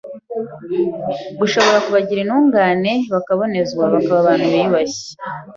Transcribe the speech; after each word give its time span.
gushobora 1.39 1.83
kubagira 1.85 2.19
intungane, 2.21 2.93
bakabonezwa, 3.13 3.83
bakaba 3.93 4.17
abantu 4.21 4.45
biyubashye 4.53 5.07